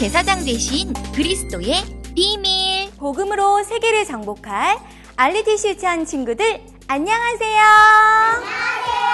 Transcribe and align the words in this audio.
대제사장 0.00 0.46
되신 0.46 0.94
그리스도의 1.14 1.74
비밀. 2.16 2.90
복음으로 2.96 3.62
세계를 3.62 4.06
정복할 4.06 4.78
알리티시 5.16 5.68
유치한 5.68 6.06
친구들 6.06 6.64
안녕하세요. 6.86 7.60
안녕하세요. 7.60 9.10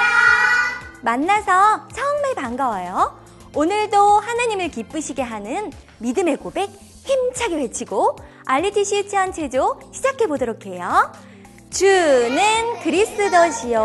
만나서 1.03 1.89
정말 1.93 2.37
반가워요. 2.37 3.19
오늘도 3.53 3.99
하나님을 3.99 4.69
기쁘시게 4.69 5.23
하는 5.23 5.73
믿음의 5.99 6.37
고백 6.37 6.71
힘차게 7.05 7.57
외치고 7.57 8.17
알리티시 8.45 8.99
유치한 8.99 9.33
체조 9.33 9.81
시작해 9.93 10.29
보도록 10.29 10.67
해요. 10.67 11.13
주는 11.69 12.79
그리스도시요 12.85 13.83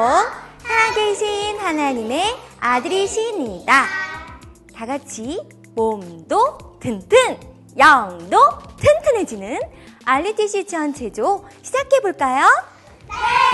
살아계신 0.60 1.58
하나님의 1.58 2.36
아들이시니다. 2.60 3.86
다 4.76 4.86
같이 4.86 5.40
몸도 5.74 6.71
튼튼, 6.82 7.38
영도 7.78 8.38
튼튼해지는 8.78 9.60
알리티시 10.04 10.58
유치한 10.60 10.94
체조 10.94 11.46
시작해 11.62 12.02
볼까요? 12.02 12.46
뛰 13.08 13.51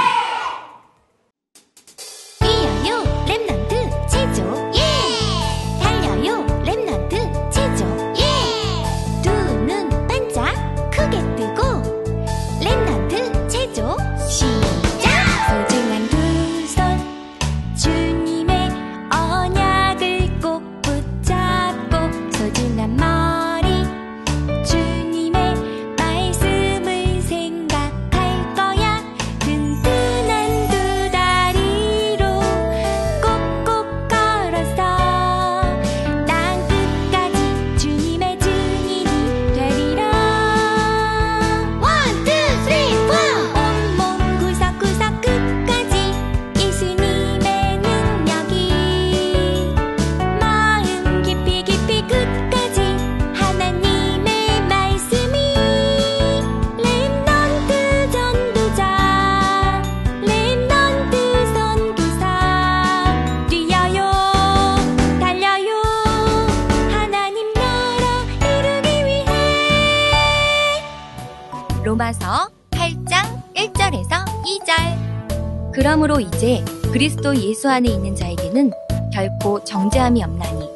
그리스도 76.98 77.36
예수 77.36 77.70
안에 77.70 77.90
있는 77.90 78.16
자에게는 78.16 78.72
결코 79.14 79.64
정죄함이 79.64 80.24
없나니 80.24 80.68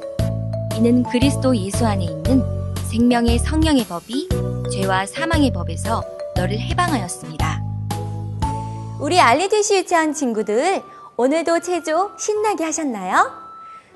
이는 0.75 1.01
그리스도 1.01 1.57
예수 1.57 1.87
안에 1.87 2.03
있는 2.03 2.43
생명의 2.91 3.39
성령의 3.39 3.85
법이 3.85 4.29
죄와 4.71 5.07
사망의 5.07 5.51
법에서 5.51 6.03
너를 6.35 6.59
해방하였습니다. 6.59 7.63
우리 8.99 9.19
알리티시 9.19 9.77
유치한 9.77 10.13
친구들 10.13 10.83
오늘도 11.17 11.61
체조 11.61 12.11
신나게 12.19 12.65
하셨나요? 12.65 13.31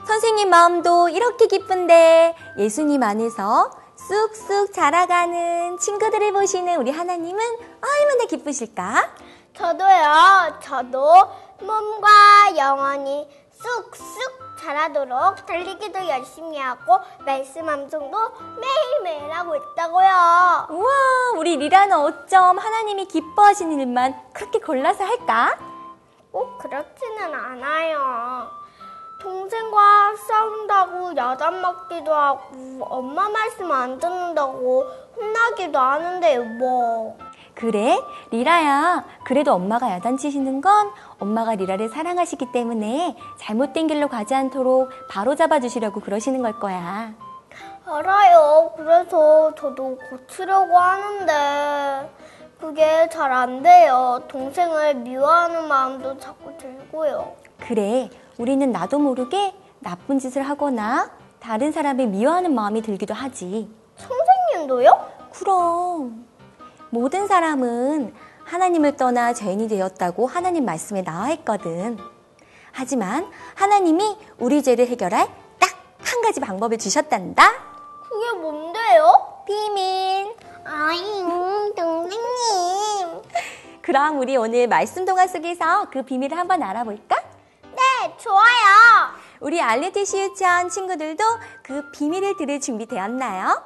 선생님 0.08 0.50
마음도 0.50 1.09
이렇게 1.09 1.46
기쁜데 1.46 2.34
예수님 2.58 3.03
안에서 3.03 3.69
쑥쑥 3.97 4.74
자라가는 4.74 5.78
친구들을 5.78 6.34
보시는 6.34 6.78
우리 6.78 6.90
하나님은 6.90 7.40
얼마나 7.40 8.25
기쁘실까? 8.28 9.14
저도요, 9.56 10.59
저도 10.62 11.44
몸과 11.59 12.55
영혼이 12.57 13.27
쑥쑥 13.51 14.57
자라도록 14.59 15.45
달리기도 15.45 16.07
열심히 16.07 16.57
하고 16.59 16.99
말씀 17.25 17.67
암송도 17.67 18.17
매일매일 18.59 19.31
하고 19.31 19.55
있다고요. 19.55 20.67
우와, 20.69 20.91
우리 21.38 21.55
리라는 21.57 21.97
어쩜 21.97 22.57
하나님이 22.57 23.05
기뻐하시는 23.05 23.79
일만 23.79 24.16
그렇게 24.33 24.59
골라서 24.59 25.03
할까? 25.05 25.57
꼭 26.31 26.57
그렇지는 26.57 27.34
않아요. 27.34 28.49
동생과 29.22 30.16
싸운다고 30.16 31.16
야단 31.16 31.61
맞기도 31.61 32.13
하고 32.13 32.85
엄마 32.90 33.29
말씀 33.29 33.72
안 33.72 33.97
듣는다고 33.97 34.84
혼나기도 35.16 35.79
하는데요, 35.79 36.43
뭐. 36.43 37.17
그래? 37.55 37.97
리라야, 38.31 39.05
그래도 39.23 39.53
엄마가 39.53 39.90
야단치시는 39.91 40.59
건 40.61 40.91
엄마가 41.19 41.55
리라를 41.55 41.87
사랑하시기 41.90 42.52
때문에 42.52 43.16
잘못된 43.37 43.87
길로 43.87 44.07
가지 44.09 44.35
않도록 44.35 44.90
바로 45.09 45.35
잡아주시려고 45.35 46.02
그러시는 46.02 46.41
걸 46.41 46.59
거야. 46.59 47.13
알아요. 47.85 48.72
그래서 48.75 49.53
저도 49.55 49.97
고치려고 50.09 50.78
하는데 50.78 52.09
그게 52.59 53.07
잘 53.09 53.31
안 53.31 53.61
돼요. 53.61 54.22
동생을 54.28 54.96
미워하는 54.96 55.67
마음도 55.67 56.17
자꾸 56.17 56.58
들고요. 56.58 57.34
그래, 57.59 58.09
우리는 58.37 58.69
나도 58.72 58.99
모르게 58.99 59.53
나쁜 59.79 60.19
짓을 60.19 60.41
하거나 60.41 61.09
다른 61.40 61.72
사람을 61.72 62.08
미워하는 62.08 62.53
마음이 62.53 62.81
들기도 62.81 63.13
하지. 63.13 63.69
선생님도요? 63.97 64.99
그럼 65.31 66.25
모든 66.90 67.28
사람은 67.28 68.14
하나님을 68.46 68.96
떠나 68.96 69.34
죄인이 69.34 69.67
되었다고 69.67 70.28
하나님 70.28 70.66
말씀에 70.66 71.03
나와 71.03 71.32
있거든. 71.32 71.97
하지만 72.72 73.29
하나님이 73.55 74.17
우리 74.37 74.61
죄를 74.64 74.87
해결할 74.87 75.28
딱 75.59 75.85
한 76.05 76.22
가지 76.22 76.40
방법을 76.40 76.78
주셨단다. 76.78 77.52
그게 78.08 78.32
뭔데요? 78.40 79.43
비밀. 79.46 80.35
아잉, 80.64 81.73
동생님. 81.76 83.22
그럼 83.82 84.20
우리 84.20 84.37
오늘 84.37 84.67
말씀 84.67 85.05
동화 85.05 85.28
속에서 85.28 85.90
그 85.91 86.03
비밀을 86.03 86.37
한번 86.37 86.64
알아볼까? 86.64 87.16
네, 87.64 88.16
좋아요. 88.17 88.46
우리 89.40 89.61
알레티시 89.61 90.20
유치원 90.22 90.70
친구들도 90.70 91.23
그 91.64 91.91
비밀을 91.91 92.37
들을 92.37 92.59
준비 92.59 92.85
되었나요? 92.85 93.61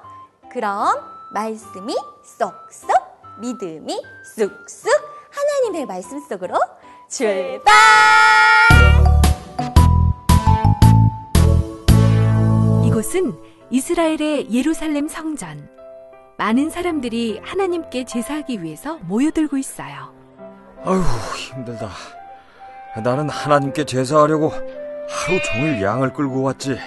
그럼 0.51 0.99
말씀이 1.31 1.95
쏙쏙, 2.23 2.98
믿음이 3.39 4.01
쑥쑥 4.35 4.91
하나님의 5.31 5.85
말씀 5.85 6.19
속으로 6.19 6.59
출발! 7.09 7.73
이곳은 12.85 13.33
이스라엘의 13.69 14.51
예루살렘 14.51 15.07
성전. 15.07 15.69
많은 16.37 16.69
사람들이 16.69 17.39
하나님께 17.43 18.05
제사하기 18.05 18.63
위해서 18.63 18.97
모여들고 19.03 19.57
있어요. 19.57 20.13
아휴 20.85 21.01
힘들다. 21.35 21.89
나는 23.03 23.29
하나님께 23.29 23.85
제사하려고 23.85 24.49
하루 24.49 25.41
종일 25.43 25.81
양을 25.81 26.13
끌고 26.13 26.41
왔지. 26.41 26.77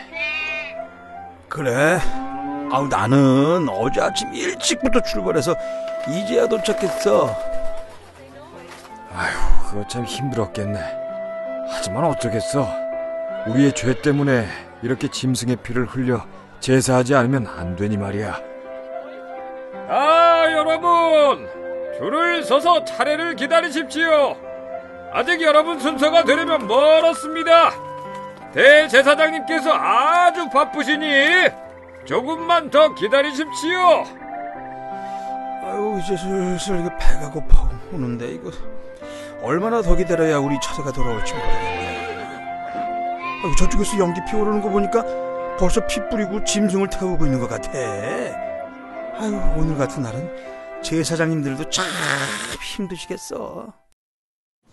그래? 1.49 1.99
아우 2.73 2.89
나는 2.89 3.69
어제 3.69 4.01
아침 4.01 4.33
일찍부터 4.33 5.01
출발해서 5.03 5.55
이제야 6.09 6.47
도착했어. 6.47 7.27
아휴 9.15 9.71
그거 9.71 9.87
참 9.89 10.05
힘들었겠네. 10.05 10.81
하지만 11.69 12.05
어쩌겠어. 12.05 12.67
우리의 13.47 13.75
죄 13.75 14.01
때문에 14.01 14.47
이렇게 14.83 15.09
짐승의 15.09 15.57
피를 15.57 15.85
흘려 15.85 16.23
제사하지 16.61 17.15
않으면 17.15 17.47
안 17.47 17.77
되니 17.77 17.99
말이야. 17.99 18.41
아, 19.89 20.47
여러분! 20.53 21.47
줄을 21.99 22.43
서서 22.43 22.85
차례를 22.87 23.37
기다리십시오. 23.37 24.35
아직 25.13 25.43
여러분 25.43 25.79
순서가 25.79 26.25
되려면 26.25 26.67
멀었습니다. 26.67 27.71
대제사장님께서 28.55 29.71
아주 29.73 30.49
바쁘시니 30.49 31.07
조금만 32.05 32.71
더 32.71 32.95
기다리십시오. 32.95 33.79
아유 35.65 36.01
이제 36.03 36.17
슬슬 36.17 36.81
이거 36.81 36.91
배가 36.99 37.31
고파 37.31 37.71
오는데 37.93 38.33
이거 38.33 38.51
얼마나 39.43 39.81
더 39.83 39.95
기다려야 39.95 40.39
우리 40.39 40.59
처자가 40.61 40.93
돌아올지 40.93 41.33
모르겠네. 41.35 41.93
아유, 43.45 43.57
저쪽에서 43.59 43.99
연기 43.99 44.21
피오르는 44.29 44.63
거 44.63 44.69
보니까 44.69 45.05
벌써 45.59 45.85
피 45.87 46.01
뿌리고 46.09 46.45
짐승을 46.45 46.89
태우고 46.91 47.25
있는 47.27 47.41
것 47.41 47.49
같아. 47.49 47.71
아유, 47.73 49.41
오늘 49.57 49.77
같은 49.77 50.03
날은 50.03 50.83
제사장님들도 50.83 51.71
참 51.71 51.85
힘드시겠어. 52.77 53.73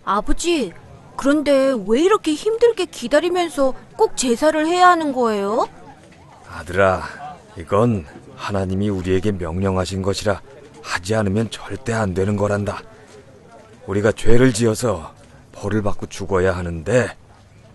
아버지, 0.06 0.74
그런데 1.16 1.74
왜 1.88 2.02
이렇게 2.02 2.34
힘들게 2.34 2.86
기다리면서 2.86 3.74
꼭 3.98 4.16
제사를 4.16 4.66
해야 4.66 4.90
하는 4.90 5.14
거예요? 5.14 5.68
아들아, 6.52 7.04
이건 7.58 8.06
하나님이 8.36 8.90
우리에게 8.90 9.32
명령하신 9.32 10.02
것이라 10.02 10.42
하지 10.82 11.16
않으면 11.16 11.50
절대 11.50 11.94
안 11.94 12.14
되는 12.14 12.36
거란다. 12.36 12.82
우리가 13.88 14.12
죄를 14.12 14.54
지어서 14.54 15.14
벌을 15.52 15.82
받고 15.82 16.06
죽어야 16.08 16.56
하는데 16.56 17.16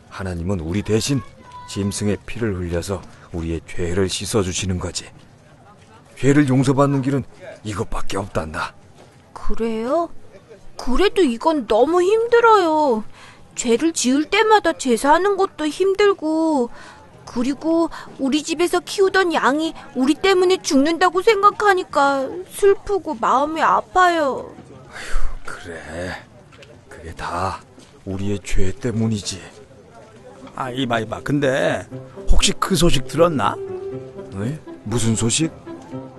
하나님은 0.08 0.60
우리 0.60 0.82
대신 0.82 1.20
짐승의 1.68 2.18
피를 2.24 2.56
흘려서 2.56 3.02
우리의 3.32 3.60
죄를 3.66 4.08
씻어주시는 4.08 4.78
거지. 4.78 5.06
죄를 6.16 6.48
용서받는 6.48 7.02
길은 7.02 7.24
이것밖에 7.64 8.16
없단다. 8.16 8.74
그래요? 9.32 10.08
그래도 10.76 11.22
이건 11.22 11.66
너무 11.66 12.02
힘들어요. 12.02 13.04
죄를 13.54 13.92
지을 13.92 14.24
때마다 14.24 14.72
제사하는 14.72 15.36
것도 15.36 15.66
힘들고, 15.66 16.70
그리고 17.34 17.90
우리 18.20 18.44
집에서 18.44 18.78
키우던 18.78 19.34
양이 19.34 19.74
우리 19.96 20.14
때문에 20.14 20.58
죽는다고 20.62 21.20
생각하니까 21.20 22.28
슬프고 22.52 23.16
마음이 23.20 23.60
아파요. 23.60 24.54
그래, 25.44 26.12
그게 26.88 27.12
다 27.12 27.60
우리의 28.04 28.38
죄 28.44 28.70
때문이지. 28.70 29.40
아, 30.54 30.70
이봐, 30.70 31.00
이봐. 31.00 31.22
근데 31.24 31.84
혹시 32.30 32.52
그 32.52 32.76
소식 32.76 33.08
들었나? 33.08 33.56
네? 34.34 34.60
무슨 34.84 35.16
소식? 35.16 35.50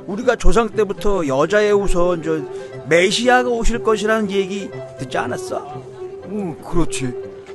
우리가 0.07 0.35
조상 0.35 0.69
때부터 0.69 1.25
여자의 1.27 1.71
우선 1.71 2.21
저 2.23 2.41
메시아가 2.89 3.49
오실 3.49 3.81
것이라는 3.83 4.29
얘기 4.31 4.69
듣지 4.99 5.17
않았어? 5.17 5.57
어, 5.59 6.57
그렇지. 6.69 7.13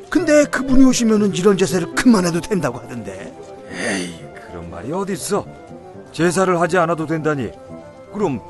근데 0.08 0.44
그분이 0.46 0.82
오시면은 0.86 1.34
이런 1.34 1.58
제사를 1.58 1.94
그만해도 1.94 2.40
된다고 2.40 2.78
하던데. 2.78 3.29
에이, 3.80 4.14
그런 4.46 4.70
말이 4.70 4.92
어딨어? 4.92 5.44
제사를 6.12 6.60
하지 6.60 6.76
않아도 6.78 7.06
된다니. 7.06 7.50
그럼 8.12 8.40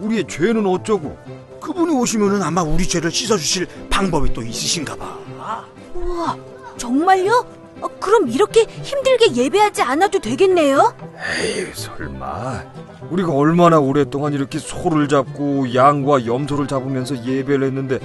우리의 0.00 0.26
죄는 0.26 0.64
어쩌고? 0.66 1.16
그분이 1.60 1.94
오시면은 1.94 2.42
아마 2.42 2.62
우리 2.62 2.86
죄를 2.86 3.10
씻어주실 3.10 3.66
방법이 3.90 4.32
또 4.32 4.42
있으신가 4.42 4.96
봐. 4.96 5.64
우와, 5.94 6.36
정말요? 6.76 7.46
어, 7.80 7.88
그럼 8.00 8.28
이렇게 8.28 8.62
힘들게 8.62 9.34
예배하지 9.34 9.82
않아도 9.82 10.18
되겠네요? 10.18 10.94
에이, 11.42 11.66
설마. 11.74 12.64
우리가 13.10 13.32
얼마나 13.32 13.78
오랫동안 13.78 14.32
이렇게 14.32 14.58
소를 14.58 15.08
잡고 15.08 15.74
양과 15.74 16.26
염소를 16.26 16.66
잡으면서 16.66 17.24
예배를 17.24 17.66
했는데 17.66 17.98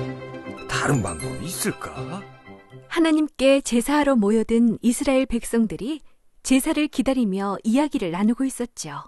다른 0.67 1.01
방법이 1.01 1.45
있을까? 1.45 2.21
하나님께 2.87 3.61
제사하러 3.61 4.15
모여든 4.15 4.77
이스라엘 4.81 5.25
백성들이 5.25 6.01
제사를 6.43 6.85
기다리며 6.89 7.57
이야기를 7.63 8.11
나누고 8.11 8.43
있었죠. 8.43 9.03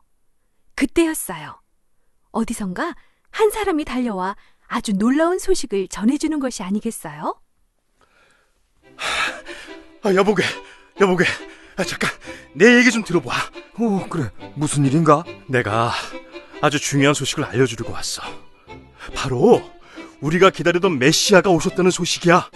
그때였어요. 0.76 1.60
어디선가 2.32 2.96
한 3.30 3.50
사람이 3.50 3.84
달려와 3.84 4.38
아주 4.68 4.94
놀라운 4.94 5.38
소식을 5.38 5.90
전해주는 5.90 6.40
것이 6.40 6.64
아니겠어요? 6.64 7.40
아, 10.04 10.14
여보게, 10.14 10.44
여보게. 11.02 11.26
아, 11.76 11.84
잠깐, 11.84 12.10
내 12.54 12.78
얘기 12.78 12.90
좀 12.90 13.04
들어봐. 13.04 13.32
어, 13.80 14.08
그래. 14.10 14.32
무슨 14.56 14.86
일인가? 14.86 15.24
내가 15.48 15.92
아주 16.62 16.80
중요한 16.80 17.14
소식을 17.14 17.44
알려주려고 17.44 17.92
왔어. 17.92 18.22
바로 19.14 19.62
우리가 20.22 20.50
기다리던 20.52 20.98
메시아가 21.00 21.50
오셨다는 21.50 21.92
소식이야. 21.92 22.50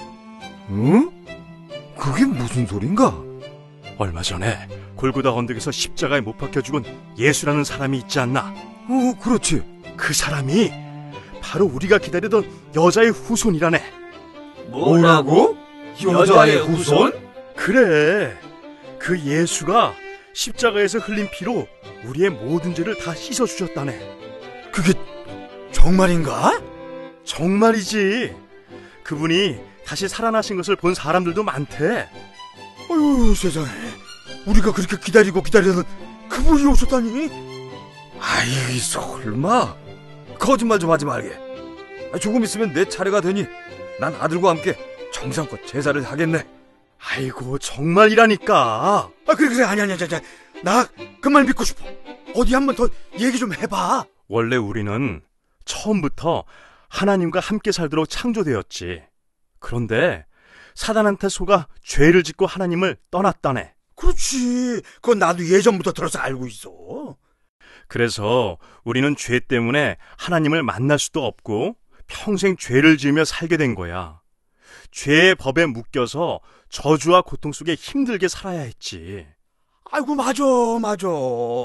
응? 0.69 1.11
그게 1.97 2.25
무슨 2.25 2.65
소린가? 2.65 3.28
얼마 3.99 4.21
전에 4.21 4.57
골고다 4.95 5.33
언덕에서 5.33 5.71
십자가에 5.71 6.21
못 6.21 6.37
박혀 6.37 6.61
죽은 6.61 6.83
예수라는 7.17 7.65
사람이 7.65 7.97
있지 7.99 8.19
않나? 8.19 8.53
어, 8.87 9.13
그렇지. 9.21 9.61
그 9.97 10.13
사람이 10.13 10.71
바로 11.41 11.65
우리가 11.65 11.97
기다리던 11.97 12.49
여자의 12.75 13.11
후손이라네. 13.11 13.83
뭐라고? 14.67 15.57
여자의 16.01 16.57
후손? 16.59 17.11
그래. 17.57 18.37
그 18.97 19.19
예수가 19.19 19.93
십자가에서 20.33 20.99
흘린 20.99 21.29
피로 21.31 21.67
우리의 22.05 22.29
모든 22.29 22.73
죄를 22.73 22.97
다 22.99 23.13
씻어주셨다네. 23.13 23.99
그게 24.71 24.93
정말인가? 25.73 26.61
정말이지. 27.25 28.33
그분이 29.03 29.57
다시 29.85 30.07
살아나신 30.07 30.55
것을 30.55 30.77
본 30.77 30.93
사람들도 30.93 31.43
많대. 31.43 32.07
어휴, 32.89 33.35
세상에. 33.35 33.67
우리가 34.49 34.73
그렇게 34.73 34.97
기다리고 34.97 35.41
기다리던 35.43 35.83
그분이 36.29 36.65
오셨다니? 36.65 37.29
아이, 38.19 38.77
설마. 38.79 39.75
거짓말 40.39 40.79
좀 40.79 40.91
하지 40.91 41.05
말게. 41.05 41.37
아, 42.13 42.17
조금 42.17 42.43
있으면 42.43 42.73
내 42.73 42.85
차례가 42.85 43.21
되니 43.21 43.45
난 43.99 44.13
아들과 44.15 44.49
함께 44.49 44.75
정성껏 45.13 45.65
제사를 45.67 46.01
하겠네. 46.03 46.45
아이고, 46.99 47.57
정말이라니까. 47.59 49.09
아, 49.27 49.35
그래, 49.35 49.49
그래. 49.49 49.63
아니, 49.65 49.81
아니, 49.81 49.93
아니, 49.93 50.03
아니. 50.03 50.23
나 50.63 50.85
그 51.21 51.29
말 51.29 51.43
믿고 51.45 51.63
싶어. 51.63 51.85
어디 52.35 52.53
한번 52.53 52.75
더 52.75 52.87
얘기 53.19 53.37
좀 53.37 53.53
해봐. 53.53 54.05
원래 54.27 54.55
우리는 54.55 55.21
처음부터 55.65 56.43
하나님과 56.89 57.39
함께 57.39 57.71
살도록 57.71 58.09
창조되었지. 58.09 59.03
그런데 59.59 60.25
사단한테 60.75 61.29
속아 61.29 61.67
죄를 61.83 62.23
짓고 62.23 62.45
하나님을 62.45 62.97
떠났다네. 63.11 63.73
그렇지. 63.99 64.81
그건 64.95 65.19
나도 65.19 65.45
예전부터 65.45 65.91
들어서 65.91 66.19
알고 66.19 66.47
있어. 66.47 67.17
그래서 67.87 68.57
우리는 68.83 69.15
죄 69.15 69.39
때문에 69.39 69.97
하나님을 70.17 70.63
만날 70.63 70.97
수도 70.99 71.25
없고 71.25 71.75
평생 72.07 72.55
죄를 72.55 72.97
지으며 72.97 73.25
살게 73.25 73.57
된 73.57 73.75
거야. 73.75 74.21
죄의 74.91 75.35
법에 75.35 75.65
묶여서 75.65 76.39
저주와 76.69 77.21
고통 77.21 77.51
속에 77.51 77.75
힘들게 77.75 78.27
살아야 78.27 78.61
했지. 78.61 79.27
아이고, 79.91 80.15
맞아, 80.15 80.43
맞아. 80.79 81.07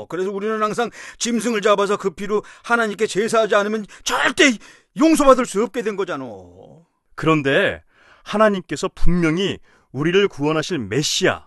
그래서 0.08 0.30
우리는 0.30 0.62
항상 0.62 0.90
짐승을 1.18 1.60
잡아서 1.60 1.98
그 1.98 2.10
피로 2.10 2.42
하나님께 2.62 3.06
제사하지 3.06 3.54
않으면 3.54 3.84
절대 4.02 4.50
용서받을 4.98 5.44
수 5.44 5.62
없게 5.62 5.82
된 5.82 5.94
거잖아. 5.94 6.24
그런데 7.14 7.82
하나님께서 8.22 8.88
분명히 8.94 9.58
우리를 9.92 10.26
구원하실 10.28 10.78
메시아, 10.78 11.46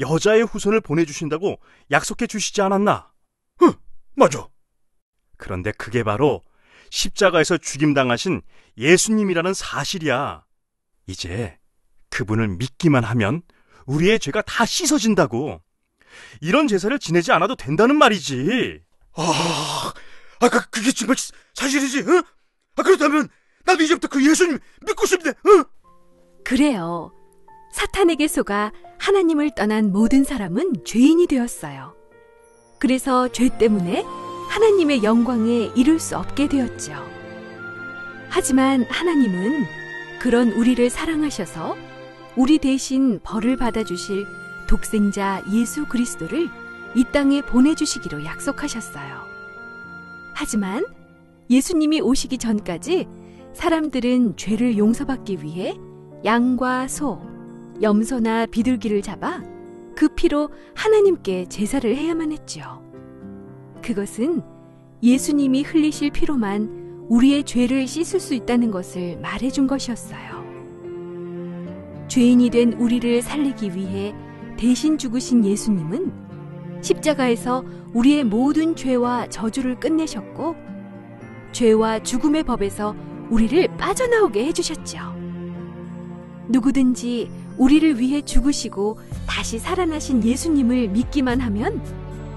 여자의 0.00 0.42
후손을 0.42 0.80
보내주신다고 0.80 1.60
약속해 1.90 2.26
주시지 2.26 2.62
않았나? 2.62 3.10
맞아. 4.16 4.48
그런데 5.36 5.72
그게 5.72 6.02
바로 6.02 6.42
십자가에서 6.90 7.56
죽임당하신 7.56 8.42
예수님이라는 8.76 9.54
사실이야. 9.54 10.44
이제 11.06 11.58
그분을 12.10 12.48
믿기만 12.48 13.04
하면 13.04 13.42
우리의 13.86 14.18
죄가 14.18 14.42
다 14.42 14.66
씻어진다고. 14.66 15.60
이런 16.40 16.68
제사를 16.68 16.96
지내지 16.98 17.32
않아도 17.32 17.56
된다는 17.56 17.96
말이지. 17.96 18.82
아, 19.14 19.92
아, 20.40 20.48
그, 20.48 20.70
그게 20.70 20.92
정말 20.92 21.16
사실이지, 21.54 22.00
응? 22.00 22.22
아, 22.76 22.82
그렇다면 22.82 23.28
나도 23.64 23.82
이제부터 23.82 24.08
그 24.08 24.28
예수님 24.28 24.58
믿고 24.86 25.06
싶네, 25.06 25.32
응? 25.46 25.64
그래요. 26.44 27.12
사탄에게 27.72 28.26
속아 28.26 28.72
하나님을 29.00 29.52
떠난 29.54 29.92
모든 29.92 30.24
사람은 30.24 30.84
죄인이 30.84 31.26
되었어요. 31.26 31.94
그래서 32.78 33.28
죄 33.28 33.48
때문에 33.48 34.04
하나님의 34.50 35.02
영광에 35.02 35.70
이룰 35.74 35.98
수 35.98 36.18
없게 36.18 36.48
되었죠. 36.48 36.92
하지만 38.28 38.84
하나님은 38.90 39.64
그런 40.20 40.52
우리를 40.52 40.90
사랑하셔서 40.90 41.76
우리 42.36 42.58
대신 42.58 43.20
벌을 43.22 43.56
받아주실 43.56 44.26
독생자 44.68 45.42
예수 45.50 45.86
그리스도를 45.86 46.48
이 46.94 47.04
땅에 47.10 47.40
보내주시기로 47.40 48.24
약속하셨어요. 48.24 49.22
하지만 50.34 50.84
예수님이 51.48 52.02
오시기 52.02 52.36
전까지 52.36 53.08
사람들은 53.54 54.36
죄를 54.36 54.76
용서받기 54.76 55.42
위해 55.42 55.74
양과 56.24 56.86
소, 56.88 57.29
염소나 57.82 58.46
비둘기를 58.46 59.02
잡아 59.02 59.42
그 59.96 60.08
피로 60.08 60.50
하나님께 60.74 61.46
제사를 61.46 61.94
해야만 61.94 62.32
했죠. 62.32 62.82
그것은 63.82 64.42
예수님이 65.02 65.62
흘리실 65.62 66.10
피로만 66.10 67.06
우리의 67.08 67.44
죄를 67.44 67.86
씻을 67.86 68.20
수 68.20 68.34
있다는 68.34 68.70
것을 68.70 69.18
말해준 69.18 69.66
것이었어요. 69.66 70.40
죄인이 72.08 72.50
된 72.50 72.72
우리를 72.74 73.22
살리기 73.22 73.74
위해 73.74 74.14
대신 74.56 74.98
죽으신 74.98 75.44
예수님은 75.44 76.12
십자가에서 76.82 77.64
우리의 77.94 78.24
모든 78.24 78.76
죄와 78.76 79.28
저주를 79.28 79.80
끝내셨고 79.80 80.54
죄와 81.52 82.02
죽음의 82.02 82.44
법에서 82.44 82.94
우리를 83.30 83.76
빠져나오게 83.76 84.44
해주셨죠. 84.46 84.98
누구든지 86.48 87.30
우리를 87.60 88.00
위해 88.00 88.22
죽으시고 88.22 88.98
다시 89.28 89.58
살아나신 89.58 90.24
예수님을 90.24 90.88
믿기만 90.88 91.42
하면 91.42 91.84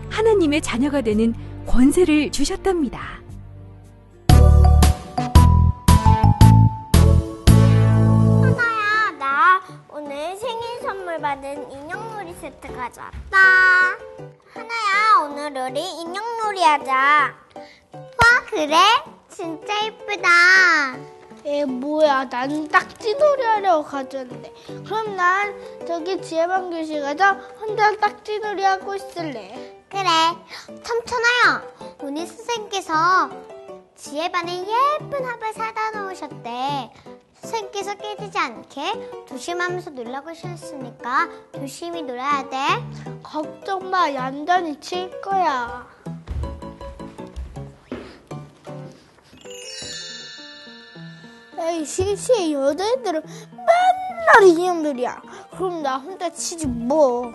하나님의 0.09 0.61
자녀가 0.61 0.99
되는 0.99 1.33
권세를 1.65 2.29
주셨답니다. 2.29 3.21
하나야, 8.41 9.11
나 9.17 9.61
오늘 9.89 10.35
생일 10.35 10.81
선물 10.81 11.17
받은 11.21 11.71
인형놀이 11.71 12.33
세트 12.41 12.67
가져왔다. 12.75 13.37
하나야, 14.53 15.19
오늘 15.23 15.71
우리 15.71 15.79
인형놀이 16.01 16.61
하자. 16.63 17.33
와, 17.93 18.45
그래? 18.49 18.75
진짜 19.29 19.85
예쁘다. 19.85 20.27
에 21.45 21.65
뭐야 21.65 22.29
난 22.29 22.67
딱지놀이 22.67 23.43
하려고 23.43 23.83
가져왔는데 23.83 24.53
그럼 24.85 25.15
난 25.15 25.53
저기 25.88 26.21
지혜방 26.21 26.69
교실 26.69 27.01
가서 27.01 27.33
혼자 27.59 27.95
딱지놀이 27.97 28.63
하고 28.63 28.95
있을래 28.95 29.83
그래. 29.93 30.09
삼천아야, 30.83 31.63
오늘 32.01 32.25
선생님께서 32.25 33.29
지혜반에 33.95 34.65
예쁜 34.65 35.23
합을 35.23 35.53
사다 35.53 35.91
놓으셨대. 35.91 36.91
선생님께서 37.35 37.93
깨지지 37.95 38.35
않게 38.39 39.25
조심하면서 39.27 39.91
놀라고 39.91 40.29
하셨으니까 40.29 41.29
조심히 41.53 42.01
놀아야 42.01 42.50
돼. 42.50 42.57
걱정 43.21 43.91
마 43.91 44.12
얌전히 44.12 44.79
칠 44.79 45.21
거야 45.21 45.88
에이 51.65 51.86
실시에 51.86 52.51
여자애들은 52.51 53.22
맨날 53.51 54.48
인형들이야. 54.50 55.22
그럼 55.51 55.82
나 55.82 55.98
혼자 55.98 56.29
치지 56.29 56.67
뭐. 56.67 57.34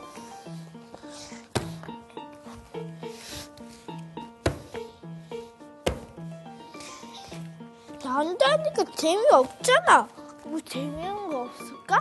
남자니까 8.05 8.85
재미없잖아. 8.97 10.09
뭐 10.45 10.61
재미있는 10.61 11.31
거 11.31 11.43
없을까? 11.43 11.97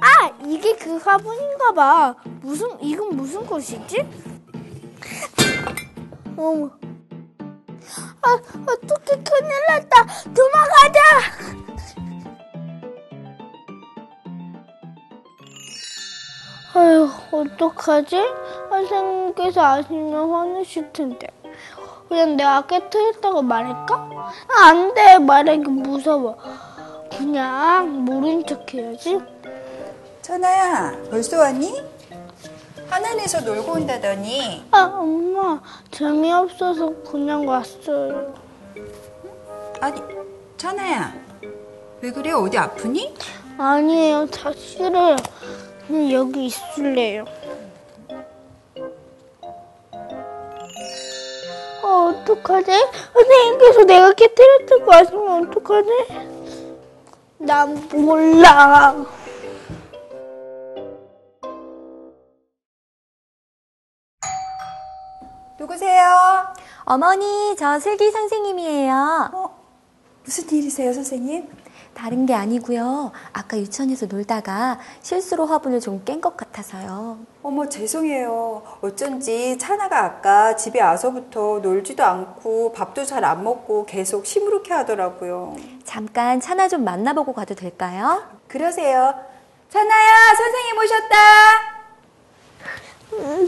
아 0.00 0.28
이게 0.44 0.74
그 0.76 0.96
화분인가 0.96 1.72
봐. 1.72 2.14
무슨 2.40 2.80
이건 2.80 3.16
무슨 3.16 3.46
꽃이지? 3.46 4.08
어머 6.36 6.70
아 8.22 8.32
어떡해 8.32 9.22
큰일 9.22 9.52
났다 9.68 10.06
도망가자 10.34 11.00
아휴 16.74 17.08
어떡하지? 17.32 18.16
선생님께서 18.70 19.60
아시면 19.60 20.30
화내실 20.30 20.92
텐데 20.92 21.26
그냥 22.08 22.36
내가 22.36 22.66
깨뜨렸다고 22.66 23.42
말할까? 23.42 23.94
아, 23.94 24.66
안 24.66 24.92
돼. 24.92 25.18
말하기 25.18 25.60
무서워. 25.60 26.36
그냥 27.10 28.04
모른 28.04 28.44
척 28.44 28.74
해야지. 28.74 29.18
천아야, 30.20 30.94
벌써 31.10 31.38
왔니? 31.38 31.82
하늘에서 32.92 33.40
놀고 33.40 33.72
온다더니 33.72 34.64
아, 34.70 34.82
엄마. 35.00 35.58
재미없어서 35.90 36.92
그냥 37.10 37.48
왔어요. 37.48 38.34
아니, 39.80 39.98
천아야, 40.58 41.14
왜 42.02 42.10
그래? 42.12 42.32
어디 42.32 42.58
아프니? 42.58 43.14
아니에요. 43.56 44.26
사실은 44.26 45.16
그냥 45.86 46.12
여기 46.12 46.44
있을래요. 46.44 47.24
어, 51.82 51.88
어떡하지? 51.88 52.70
선생님께서 53.14 53.84
내가 53.84 54.12
깨뜨렸다고 54.12 54.92
하시면 54.92 55.48
어떡하지? 55.48 55.88
난 57.38 57.88
몰라. 57.90 58.94
어머니, 66.92 67.56
저 67.58 67.78
슬기 67.78 68.10
선생님이에요. 68.10 69.30
어, 69.32 69.58
무슨 70.24 70.46
일이세요, 70.50 70.92
선생님? 70.92 71.48
다른 71.94 72.26
게 72.26 72.34
아니고요. 72.34 73.12
아까 73.32 73.56
유치원에서 73.58 74.04
놀다가 74.06 74.78
실수로 75.00 75.46
화분을 75.46 75.80
좀 75.80 76.04
깬 76.04 76.20
것 76.20 76.36
같아서요. 76.36 77.16
어머, 77.42 77.66
죄송해요. 77.66 78.62
어쩐지 78.82 79.56
차나가 79.58 80.04
아까 80.04 80.54
집에 80.54 80.82
와서부터 80.82 81.60
놀지도 81.62 82.04
않고 82.04 82.74
밥도 82.74 83.06
잘 83.06 83.24
안 83.24 83.42
먹고 83.42 83.86
계속 83.86 84.26
시무룩해 84.26 84.74
하더라고요. 84.74 85.56
잠깐 85.84 86.40
차나 86.40 86.68
좀 86.68 86.84
만나보고 86.84 87.32
가도 87.32 87.54
될까요? 87.54 88.22
그러세요. 88.48 89.14
차나야, 89.70 90.34
선생님 90.36 90.78
오셨다. 90.78 91.16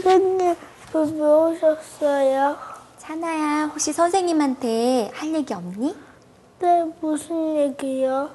선생님, 0.01 0.55
왜 0.93 1.27
오셨어요? 1.27 2.74
차나야, 3.05 3.65
혹시 3.67 3.93
선생님한테 3.93 5.11
할 5.13 5.31
얘기 5.31 5.53
없니? 5.53 5.95
네, 6.57 6.91
무슨 6.99 7.55
얘기요? 7.55 8.31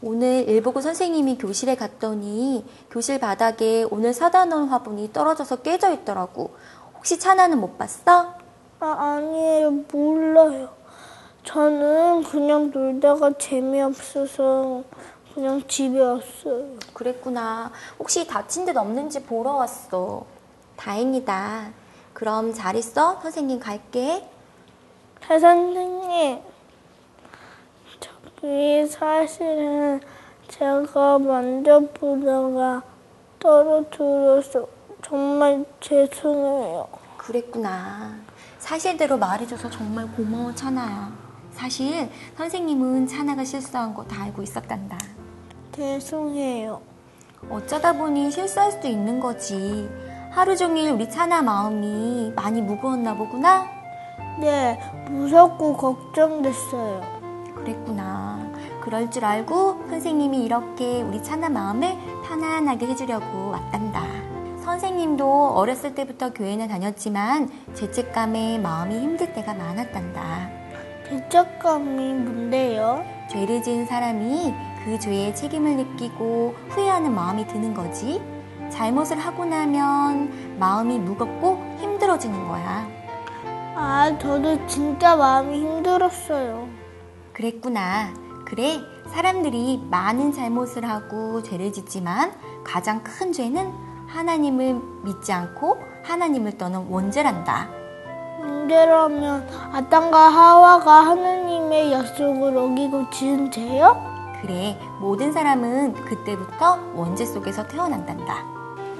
오늘 0.00 0.48
일보고 0.48 0.80
선생님이 0.80 1.36
교실에 1.36 1.74
갔더니 1.76 2.64
교실 2.90 3.20
바닥에 3.20 3.86
오늘 3.90 4.14
사다 4.14 4.46
놓은 4.46 4.68
화분이 4.68 5.12
떨어져서 5.12 5.56
깨져 5.56 5.92
있더라고. 5.92 6.56
혹시 6.96 7.18
차나는 7.18 7.60
못 7.60 7.76
봤어? 7.76 8.32
아, 8.80 8.86
아니에요. 8.86 9.70
몰라요. 9.92 10.70
저는 11.42 12.22
그냥 12.22 12.70
놀다가 12.70 13.32
재미없어서 13.36 14.82
그냥 15.34 15.62
집에 15.68 16.00
왔어요. 16.00 16.78
그랬구나. 16.94 17.70
혹시 17.98 18.26
다친 18.26 18.64
데 18.64 18.72
없는지 18.74 19.22
보러 19.24 19.52
왔어. 19.52 20.24
다행이다. 20.76 21.83
그럼 22.14 22.52
잘 22.54 22.76
있어. 22.76 23.20
선생님 23.20 23.58
갈게. 23.60 24.26
새 25.26 25.38
선생님, 25.38 26.40
저기 28.00 28.86
사실은 28.86 30.00
제가 30.48 31.18
만져보다가 31.18 32.82
떨어뜨려서 33.38 34.66
정말 35.02 35.64
죄송해요. 35.80 36.88
그랬구나. 37.16 38.14
사실대로 38.58 39.16
말해줘서 39.18 39.68
정말 39.70 40.06
고마워, 40.12 40.54
찬아야. 40.54 41.10
사실 41.52 42.10
선생님은 42.36 43.06
찬아가 43.06 43.44
실수한 43.44 43.94
거 43.94 44.04
다 44.04 44.22
알고 44.24 44.42
있었단다. 44.42 44.98
죄송해요. 45.72 46.80
어쩌다 47.50 47.92
보니 47.92 48.30
실수할 48.30 48.72
수도 48.72 48.88
있는 48.88 49.20
거지. 49.20 49.88
하루 50.34 50.56
종일 50.56 50.90
우리 50.90 51.08
찬아 51.08 51.42
마음이 51.42 52.32
많이 52.34 52.60
무거웠나 52.60 53.14
보구나? 53.14 53.70
네, 54.40 54.80
무섭고 55.08 55.76
걱정됐어요. 55.76 57.02
그랬구나. 57.54 58.40
그럴 58.80 59.12
줄 59.12 59.24
알고 59.24 59.84
선생님이 59.88 60.44
이렇게 60.44 61.02
우리 61.02 61.22
찬아 61.22 61.48
마음을 61.50 61.96
편안하게 62.26 62.88
해주려고 62.88 63.50
왔단다. 63.50 64.02
선생님도 64.64 65.50
어렸을 65.50 65.94
때부터 65.94 66.32
교회는 66.32 66.66
다녔지만 66.66 67.48
죄책감에 67.74 68.58
마음이 68.58 68.98
힘들 68.98 69.32
때가 69.34 69.54
많았단다. 69.54 70.50
죄책감이 71.10 72.12
뭔데요? 72.12 73.04
죄를 73.30 73.62
지은 73.62 73.86
사람이 73.86 74.52
그 74.84 74.98
죄에 74.98 75.32
책임을 75.32 75.76
느끼고 75.76 76.56
후회하는 76.70 77.14
마음이 77.14 77.46
드는 77.46 77.72
거지. 77.72 78.33
잘못을 78.74 79.18
하고 79.18 79.44
나면 79.44 80.58
마음이 80.58 80.98
무겁고 80.98 81.62
힘들어지는 81.78 82.48
거야. 82.48 82.86
아, 83.76 84.16
저도 84.18 84.66
진짜 84.66 85.14
마음이 85.14 85.60
힘들었어요. 85.60 86.68
그랬구나. 87.32 88.12
그래, 88.44 88.80
사람들이 89.06 89.86
많은 89.90 90.32
잘못을 90.32 90.88
하고 90.88 91.42
죄를 91.42 91.72
짓지만 91.72 92.32
가장 92.64 93.02
큰 93.04 93.32
죄는 93.32 93.72
하나님을 94.08 94.80
믿지 95.02 95.32
않고 95.32 95.78
하나님을 96.02 96.58
떠는 96.58 96.88
원죄란다. 96.88 97.68
문제라면 98.40 99.48
아담과 99.72 100.18
하와가 100.18 101.06
하느님의 101.06 101.92
약속을 101.92 102.56
어기고 102.56 103.10
지은 103.10 103.50
죄요? 103.50 103.96
그래, 104.42 104.78
모든 105.00 105.32
사람은 105.32 105.94
그때부터 106.04 106.92
원죄 106.94 107.24
속에서 107.24 107.66
태어난단다. 107.66 108.53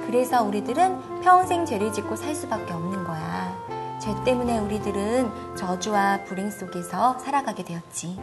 그래서 0.07 0.43
우리들은 0.43 1.21
평생 1.23 1.65
죄를 1.65 1.93
짓고 1.93 2.17
살 2.17 2.35
수밖에 2.35 2.73
없는 2.73 3.05
거야. 3.05 3.55
죄 3.99 4.15
때문에 4.25 4.59
우리들은 4.59 5.57
저주와 5.57 6.25
불행 6.25 6.51
속에서 6.51 7.19
살아가게 7.19 7.65
되었지. 7.65 8.19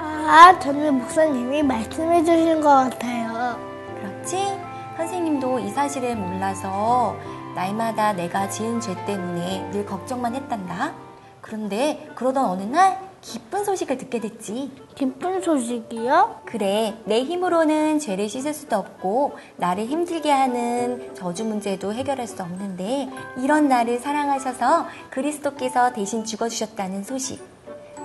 아, 0.00 0.58
저는 0.58 0.98
목사님이 0.98 1.62
말씀해 1.62 2.24
주신 2.24 2.60
것 2.60 2.68
같아요. 2.68 3.58
그렇지? 4.00 4.58
선생님도 4.96 5.60
이 5.60 5.70
사실을 5.70 6.16
몰라서 6.16 7.16
날마다 7.54 8.12
내가 8.12 8.48
지은 8.48 8.80
죄 8.80 8.94
때문에 9.06 9.70
늘 9.70 9.86
걱정만 9.86 10.34
했단다. 10.34 10.92
그런데 11.40 12.10
그러던 12.14 12.44
어느 12.44 12.62
날 12.62 13.00
기쁜 13.24 13.64
소식을 13.64 13.96
듣게 13.96 14.20
됐지. 14.20 14.70
기쁜 14.94 15.40
소식이요? 15.40 16.42
그래, 16.44 16.94
내 17.06 17.24
힘으로는 17.24 17.98
죄를 17.98 18.28
씻을 18.28 18.52
수도 18.52 18.76
없고 18.76 19.38
나를 19.56 19.86
힘들게 19.86 20.30
하는 20.30 21.14
저주 21.14 21.44
문제도 21.44 21.92
해결할 21.92 22.26
수 22.26 22.42
없는데 22.42 23.08
이런 23.38 23.68
나를 23.68 23.98
사랑하셔서 23.98 24.86
그리스도께서 25.10 25.94
대신 25.94 26.24
죽어주셨다는 26.24 27.02
소식. 27.02 27.42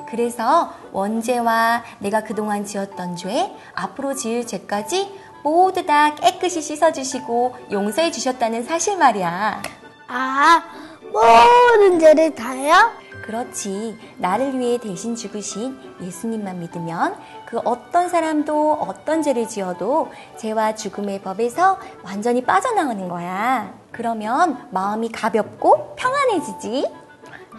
그래서 0.10 0.74
원죄와 0.94 1.84
내가 2.00 2.24
그동안 2.24 2.64
지었던 2.64 3.18
죄, 3.18 3.52
앞으로 3.76 4.16
지을 4.16 4.48
죄까지 4.48 5.14
모두 5.44 5.86
다 5.86 6.16
깨끗이 6.16 6.62
씻어주시고 6.62 7.56
용서해 7.72 8.12
주셨다는 8.12 8.64
사실 8.64 8.98
말이야. 8.98 9.62
아, 10.08 10.64
모든 11.12 12.00
죄를 12.00 12.34
다요? 12.34 13.09
그렇지. 13.30 13.96
나를 14.18 14.58
위해 14.58 14.80
대신 14.80 15.16
죽으신 15.16 15.78
예수님만 16.02 16.62
믿으면 16.62 17.16
그 17.46 17.60
어떤 17.64 18.10
사람도 18.10 18.74
어떤 18.82 19.22
죄를 19.22 19.48
지어도 19.48 20.12
죄와 20.38 20.74
죽음의 20.74 21.22
법에서 21.22 21.78
완전히 22.02 22.44
빠져나오는 22.44 23.08
거야. 23.08 23.72
그러면 23.92 24.68
마음이 24.72 25.10
가볍고 25.10 25.94
평안해지지. 25.96 26.92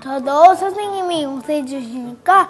저도 0.03 0.57
선생님이 0.57 1.23
용서해 1.23 1.65
주시니까 1.65 2.49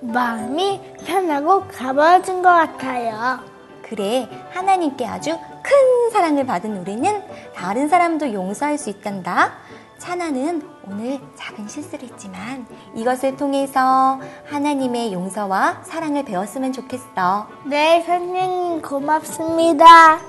마음이 0.00 0.80
편하고 1.04 1.64
가벼워진 1.68 2.40
것 2.40 2.48
같아요. 2.48 3.40
그래, 3.82 4.30
하나님께 4.52 5.06
아주 5.06 5.38
큰 5.62 6.10
사랑을 6.10 6.46
받은 6.46 6.74
우리는 6.78 7.22
다른 7.54 7.88
사람도 7.88 8.32
용서할 8.32 8.78
수 8.78 8.88
있단다. 8.88 9.65
차나는 9.98 10.62
오늘 10.86 11.18
작은 11.34 11.66
실수를 11.68 12.08
했지만 12.08 12.66
이것을 12.94 13.36
통해서 13.36 14.20
하나님의 14.46 15.12
용서와 15.12 15.82
사랑을 15.84 16.24
배웠으면 16.24 16.72
좋겠어. 16.72 17.46
네, 17.64 18.02
선생님 18.06 18.82
고맙습니다. 18.82 20.20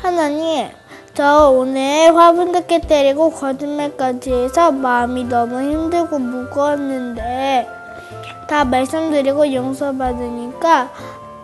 하나님, 0.00 0.68
저 1.14 1.50
오늘 1.50 2.14
화분 2.14 2.52
듣게 2.52 2.80
때리고 2.80 3.30
거짓말까지 3.30 4.32
해서 4.32 4.70
마음이 4.70 5.24
너무 5.24 5.60
힘들고 5.60 6.18
무거웠는데 6.18 7.66
다 8.48 8.64
말씀드리고 8.64 9.52
용서받으니까 9.52 10.92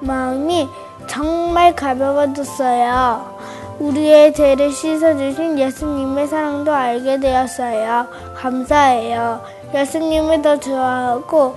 마음이 0.00 0.68
정말 1.06 1.74
가벼워졌어요. 1.74 3.39
우리의 3.80 4.34
죄를 4.34 4.70
씻어주신 4.70 5.58
예수님의 5.58 6.26
사랑도 6.28 6.72
알게 6.72 7.18
되었어요. 7.18 8.06
감사해요. 8.36 9.42
예수님을 9.74 10.42
더 10.42 10.60
좋아하고 10.60 11.56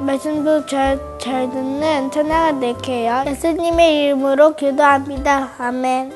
말씀도 0.00 0.66
잘, 0.66 1.00
잘 1.18 1.48
듣는 1.48 2.10
천하가 2.10 2.60
될게요. 2.60 3.24
예수님의 3.26 4.04
이름으로 4.04 4.54
기도합니다. 4.54 5.52
아멘. 5.58 6.12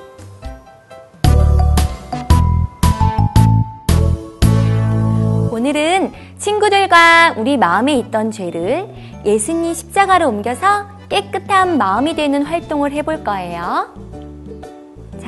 오늘은 5.50 6.12
친구들과 6.36 7.34
우리 7.38 7.56
마음에 7.56 7.94
있던 7.94 8.30
죄를 8.30 8.86
예수님 9.24 9.72
십자가로 9.72 10.28
옮겨서 10.28 10.86
깨끗한 11.08 11.78
마음이 11.78 12.14
되는 12.14 12.42
활동을 12.42 12.92
해볼 12.92 13.24
거예요. 13.24 14.07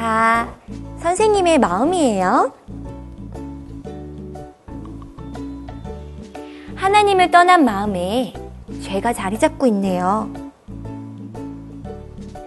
자, 0.01 0.49
선생님의 1.01 1.59
마음이에요. 1.59 2.55
하나님을 6.75 7.31
떠난 7.31 7.67
마음에 7.67 8.33
죄가 8.81 9.13
자리 9.13 9.39
잡고 9.39 9.67
있네요. 9.67 10.31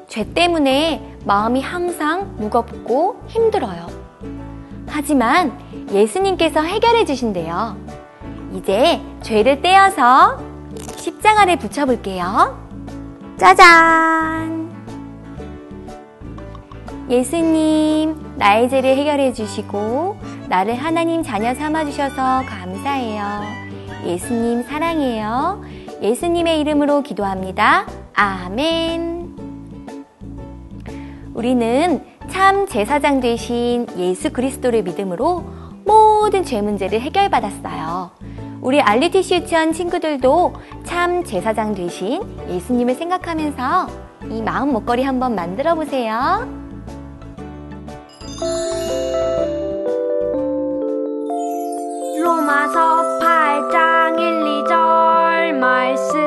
죄 0.07 0.33
때문에 0.33 1.15
마음이 1.25 1.61
항상 1.61 2.35
무겁고 2.37 3.21
힘들어요. 3.27 3.85
하지만 4.87 5.55
예수님께서 5.91 6.59
해결해 6.59 7.05
주신대요. 7.05 7.77
이제 8.55 8.99
죄를 9.21 9.61
떼어서 9.61 10.39
십자가를 10.95 11.57
붙여볼게요. 11.57 12.57
짜잔! 13.37 14.62
예수님, 17.09 18.15
나의 18.37 18.69
죄를 18.69 18.95
해결해 18.97 19.33
주시고, 19.33 20.17
나를 20.47 20.75
하나님 20.75 21.23
자녀 21.23 21.53
삼아 21.53 21.85
주셔서 21.85 22.43
감사해요. 22.45 23.23
예수님 24.05 24.63
사랑해요. 24.63 25.61
예수님의 26.01 26.59
이름으로 26.59 27.01
기도합니다. 27.01 27.85
아멘. 28.13 29.35
우리는 31.33 32.03
참 32.29 32.67
제사장 32.67 33.19
되신 33.19 33.87
예수 33.97 34.31
그리스도를 34.31 34.83
믿음으로 34.83 35.43
모든 35.85 36.43
죄 36.43 36.61
문제를 36.61 37.01
해결받았어요. 37.01 38.11
우리 38.61 38.79
알리티시 38.79 39.35
유치원 39.35 39.73
친구들도 39.73 40.53
참 40.83 41.23
제사장 41.23 41.73
되신 41.73 42.23
예수님을 42.49 42.95
생각하면서 42.95 43.87
이 44.29 44.41
마음 44.41 44.71
목걸이 44.71 45.03
한번 45.03 45.35
만들어 45.35 45.75
보세요. 45.75 46.62
로마서 52.23 53.19
8장 53.19 54.19
1, 54.19 54.63
2절 54.63 55.53
말씀. 55.53 56.17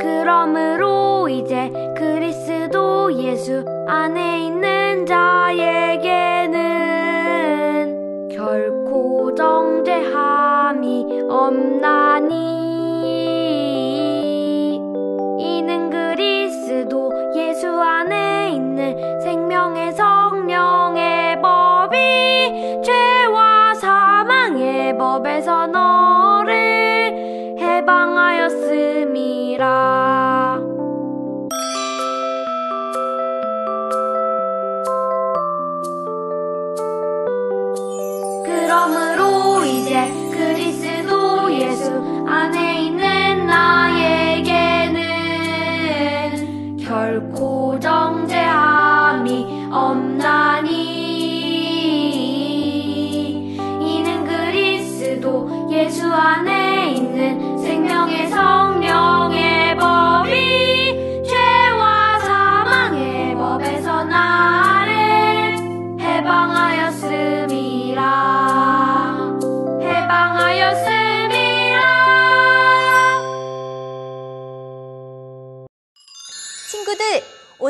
그러므로 0.00 1.28
이제 1.28 1.70
그리스도 1.96 3.12
예수 3.14 3.64
안에 3.88 4.46
있는 4.46 4.57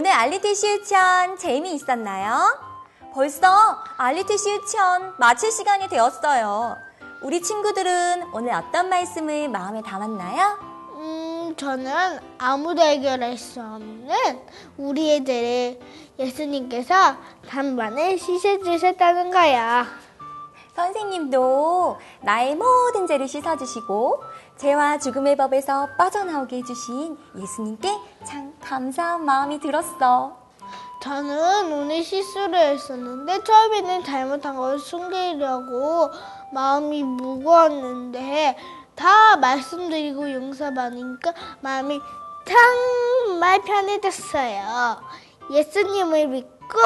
오늘 0.09 0.21
알리티 0.21 0.55
시 0.55 0.67
유치원 0.69 1.37
재미있었나요? 1.37 2.59
벌써 3.13 3.77
알리티 3.99 4.39
시 4.39 4.53
유치원 4.53 5.13
마칠 5.19 5.53
시간이 5.53 5.87
되었어요. 5.89 6.79
우리 7.21 7.43
친구들은 7.43 8.31
오늘 8.33 8.55
어떤 8.55 8.89
말씀을 8.89 9.51
마음에 9.51 9.83
담았나요? 9.83 10.59
음, 10.95 11.55
저는 11.59 12.21
아무도 12.39 12.81
해결할 12.81 13.37
수 13.37 13.61
없는 13.61 14.09
우리 14.79 15.17
애들을 15.17 15.79
예수님께서 16.19 17.17
단번에 17.47 18.17
씻어주셨다는 18.17 19.31
거야. 19.31 19.87
선생님도 20.75 21.99
나의 22.23 22.57
모든 22.57 23.07
죄를 23.07 23.29
씻어주시고 23.29 24.23
죄와 24.59 24.99
죽음의 24.99 25.37
법에서 25.37 25.87
빠져나오게 25.97 26.57
해주신 26.57 27.17
예수님께 27.37 27.97
참 28.25 28.53
감사한 28.61 29.25
마음이 29.25 29.61
들었어. 29.61 30.37
저는 31.01 31.73
오늘 31.73 32.03
실수를 32.03 32.59
했었는데 32.59 33.45
처음에는 33.45 34.03
잘못한 34.03 34.57
걸 34.57 34.81
숨기려고 34.81 36.11
마음이 36.53 37.05
무거웠는데 37.05 38.57
다 38.97 39.37
말씀드리고 39.37 40.33
용서받으니까 40.33 41.33
마음이 41.61 42.01
정말 42.45 43.63
편해졌어요. 43.63 45.01
예수님을 45.53 46.27
믿고 46.27 46.79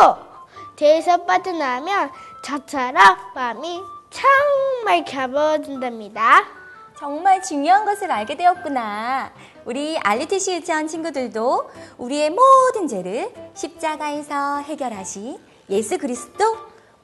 죄에서 0.76 1.24
빠져나면 1.24 2.10
저처럼 2.44 3.16
마음이 3.34 3.82
정말 4.10 5.06
가벼워진답니다. 5.06 6.61
정말 7.02 7.42
중요한 7.42 7.84
것을 7.84 8.12
알게 8.12 8.36
되었구나. 8.36 9.32
우리 9.64 9.98
알리티시 9.98 10.54
유치원 10.54 10.86
친구들도 10.86 11.68
우리의 11.98 12.30
모든 12.30 12.86
죄를 12.86 13.34
십자가에서 13.54 14.58
해결하신 14.58 15.36
예수 15.68 15.98
그리스도 15.98 16.56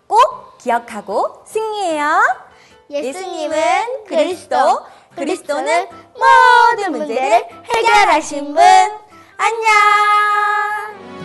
꼭 0.07 0.57
기억하고 0.59 1.43
승리해요. 1.47 2.21
예수님은 2.89 4.05
그리스도, 4.07 4.57
그리스도는 5.17 5.89
모든 6.15 6.93
문제를 6.93 7.49
해결하신 7.65 8.55
분. 8.55 8.63
안녕! 9.37 11.18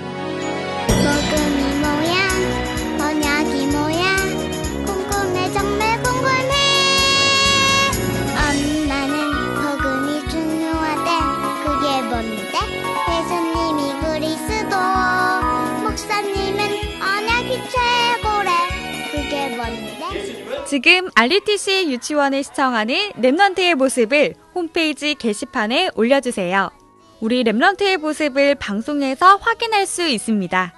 지금 20.73 21.07
RUTC 21.13 21.91
유치원을 21.91 22.43
시청하는 22.43 23.11
랩런트의 23.11 23.75
모습을 23.75 24.33
홈페이지 24.55 25.13
게시판에 25.13 25.91
올려주세요. 25.93 26.71
우리 27.19 27.43
랩런트의 27.43 27.99
모습을 27.99 28.55
방송에서 28.55 29.35
확인할 29.35 29.85
수 29.85 30.01
있습니다. 30.01 30.73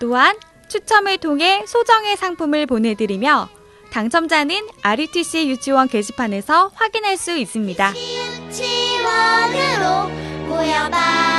또한 0.00 0.34
추첨을 0.66 1.18
통해 1.18 1.62
소정의 1.64 2.16
상품을 2.16 2.66
보내드리며 2.66 3.48
당첨자는 3.92 4.66
RUTC 4.82 5.48
유치원 5.48 5.86
게시판에서 5.86 6.72
확인할 6.74 7.16
수 7.16 7.30
있습니다. 7.30 7.92
지원으로 8.50 10.08
모여봐 10.48 11.36